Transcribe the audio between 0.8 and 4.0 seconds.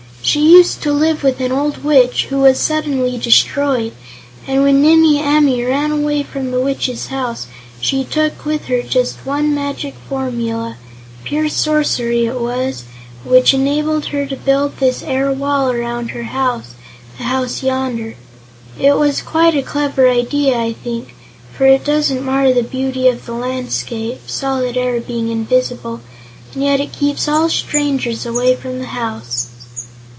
to live with an old Witch, who was suddenly destroyed,